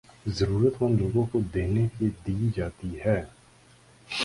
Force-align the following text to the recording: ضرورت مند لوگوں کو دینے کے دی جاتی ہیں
ضرورت 0.29 0.81
مند 0.81 1.01
لوگوں 1.01 1.25
کو 1.25 1.39
دینے 1.53 1.85
کے 1.99 2.07
دی 2.27 2.49
جاتی 2.55 2.89
ہیں 3.05 3.21